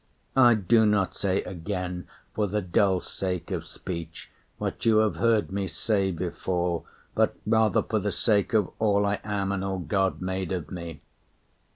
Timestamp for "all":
8.79-9.05, 9.63-9.77